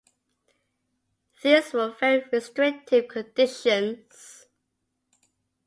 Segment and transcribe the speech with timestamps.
[1.43, 4.47] These were very restrictive conditions.